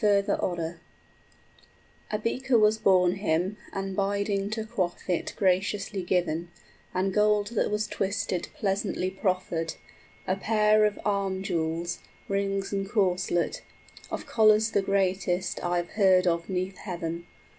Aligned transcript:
}A 0.03 0.79
beaker 2.23 2.57
was 2.57 2.79
borne 2.79 3.17
him, 3.17 3.57
and 3.71 3.95
bidding 3.95 4.49
to 4.49 4.65
quaff 4.65 5.07
it 5.07 5.33
Graciously 5.37 6.01
given, 6.01 6.49
and 6.91 7.13
gold 7.13 7.49
that 7.49 7.69
was 7.69 7.85
twisted 7.85 8.47
Pleasantly 8.55 9.11
proffered, 9.11 9.75
a 10.25 10.35
pair 10.35 10.85
of 10.85 10.99
arm 11.05 11.43
jewels, 11.43 11.99
Rings 12.27 12.73
and 12.73 12.89
corslet, 12.89 13.61
of 14.09 14.25
collars 14.25 14.71
the 14.71 14.81
greatest 14.81 15.59
5 15.59 15.71
I've 15.71 15.89
heard 15.91 16.25
of 16.25 16.49
'neath 16.49 16.77
heaven. 16.79 17.27